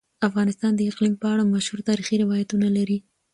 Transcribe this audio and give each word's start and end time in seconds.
افغانستان 0.27 0.71
د 0.75 0.81
اقلیم 0.89 1.13
په 1.21 1.27
اړه 1.33 1.43
مشهور 1.55 1.79
تاریخی 1.89 2.15
روایتونه 2.23 2.67
لري. 2.77 2.97